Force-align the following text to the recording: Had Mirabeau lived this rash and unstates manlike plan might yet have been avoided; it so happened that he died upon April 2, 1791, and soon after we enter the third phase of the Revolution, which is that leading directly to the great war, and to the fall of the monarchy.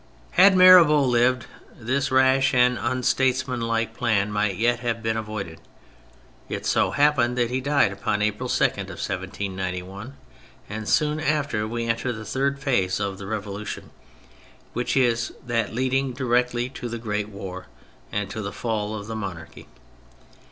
Had 0.31 0.55
Mirabeau 0.57 1.03
lived 1.03 1.45
this 1.77 2.09
rash 2.09 2.55
and 2.55 2.75
unstates 2.79 3.47
manlike 3.47 3.93
plan 3.95 4.31
might 4.31 4.55
yet 4.55 4.79
have 4.79 5.03
been 5.03 5.15
avoided; 5.15 5.61
it 6.49 6.65
so 6.65 6.89
happened 6.89 7.37
that 7.37 7.51
he 7.51 7.61
died 7.61 7.91
upon 7.91 8.23
April 8.23 8.49
2, 8.49 8.63
1791, 8.63 10.17
and 10.67 10.89
soon 10.89 11.19
after 11.19 11.67
we 11.67 11.85
enter 11.85 12.11
the 12.11 12.25
third 12.25 12.57
phase 12.59 12.99
of 12.99 13.19
the 13.19 13.27
Revolution, 13.27 13.91
which 14.73 14.97
is 14.97 15.33
that 15.45 15.71
leading 15.75 16.13
directly 16.13 16.67
to 16.67 16.89
the 16.89 16.97
great 16.97 17.29
war, 17.29 17.67
and 18.11 18.27
to 18.31 18.41
the 18.41 18.51
fall 18.51 18.95
of 18.95 19.05
the 19.05 19.15
monarchy. 19.15 19.67